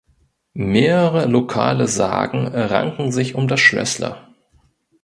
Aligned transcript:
Mehrere 0.55 1.27
lokale 1.27 1.87
Sagen 1.87 2.47
ranken 2.47 3.11
sich 3.11 3.35
um 3.35 3.47
das 3.47 3.59
Schlössle. 3.59 4.15